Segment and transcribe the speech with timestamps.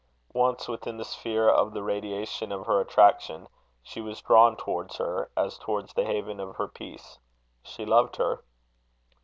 [0.33, 3.47] Once within the sphere of the radiation of her attraction,
[3.83, 7.19] she was drawn towards her, as towards the haven of her peace:
[7.61, 8.41] she loved her.